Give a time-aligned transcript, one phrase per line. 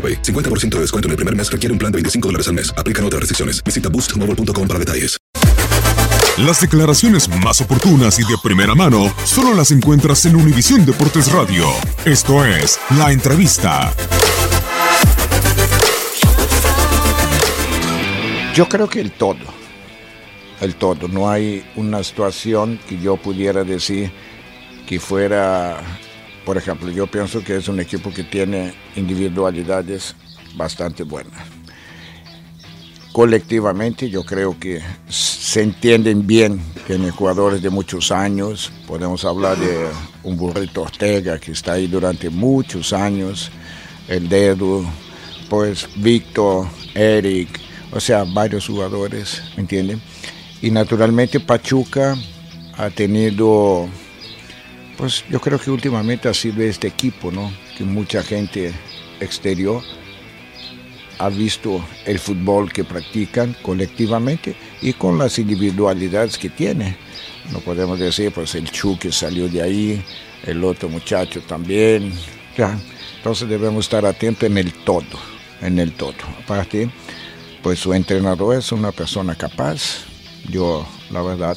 [0.00, 0.22] AroPay.
[0.22, 2.72] 50% de descuento en el primer mes requiere un plan de 25 dólares al mes.
[2.78, 3.62] Aplican otras restricciones.
[3.62, 5.20] Visita boostmobile.com para detalles.
[6.38, 11.66] Las declaraciones más oportunas y de primera mano solo las encuentras en Univisión Deportes Radio.
[12.06, 13.92] Esto es La Entrevista.
[18.54, 19.36] Yo creo que el todo,
[20.62, 21.08] el todo.
[21.08, 24.10] No hay una situación que yo pudiera decir
[24.86, 25.76] que fuera,
[26.44, 30.14] por ejemplo, yo pienso que es un equipo que tiene individualidades
[30.56, 31.40] bastante buenas.
[33.12, 39.88] Colectivamente yo creo que se entienden bien, tienen jugadores de muchos años, podemos hablar de
[40.22, 43.50] un burrito Ortega que está ahí durante muchos años,
[44.06, 44.84] el dedo,
[45.48, 47.48] pues Víctor, Eric,
[47.92, 50.00] o sea, varios jugadores, ¿me entienden?
[50.62, 52.16] Y naturalmente Pachuca
[52.76, 53.88] ha tenido,
[55.00, 57.50] pues yo creo que últimamente ha sido este equipo, ¿no?
[57.78, 58.70] Que mucha gente
[59.18, 59.82] exterior
[61.18, 66.98] ha visto el fútbol que practican colectivamente y con las individualidades que tiene.
[67.50, 70.04] No podemos decir, pues el Chu que salió de ahí,
[70.44, 72.12] el otro muchacho también.
[72.58, 72.78] Ya.
[73.16, 75.18] Entonces debemos estar atentos en el todo,
[75.62, 76.12] en el todo.
[76.44, 76.90] Aparte,
[77.62, 80.04] pues su entrenador es una persona capaz.
[80.50, 81.56] Yo, la verdad,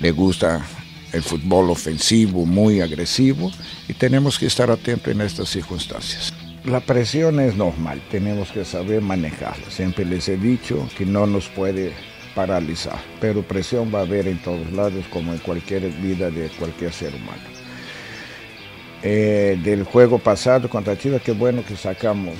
[0.00, 0.66] le gusta
[1.12, 3.50] el fútbol ofensivo, muy agresivo,
[3.88, 6.32] y tenemos que estar atentos en estas circunstancias.
[6.64, 9.70] La presión es normal, tenemos que saber manejarla.
[9.70, 11.92] Siempre les he dicho que no nos puede
[12.34, 16.92] paralizar, pero presión va a haber en todos lados, como en cualquier vida de cualquier
[16.92, 17.42] ser humano.
[19.02, 22.34] Eh, del juego pasado contra Chivas, qué bueno que sacamos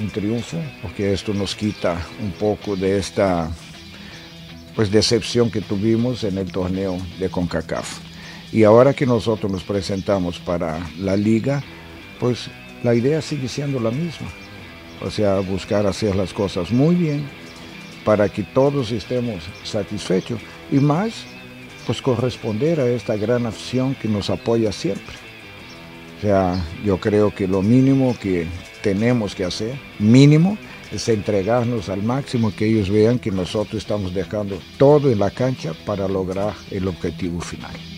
[0.00, 3.50] un triunfo, porque esto nos quita un poco de esta
[4.78, 7.98] pues decepción que tuvimos en el torneo de CONCACAF.
[8.52, 11.64] Y ahora que nosotros nos presentamos para la liga,
[12.20, 12.48] pues
[12.84, 14.28] la idea sigue siendo la misma.
[15.04, 17.28] O sea, buscar hacer las cosas muy bien
[18.04, 20.38] para que todos estemos satisfechos
[20.70, 21.24] y más,
[21.84, 25.16] pues corresponder a esta gran afición que nos apoya siempre.
[26.18, 28.46] O sea, yo creo que lo mínimo que
[28.80, 30.56] tenemos que hacer, mínimo,
[30.92, 35.72] es entregarnos al máximo, que ellos vean que nosotros estamos dejando todo en la cancha
[35.84, 37.97] para lograr el objetivo final.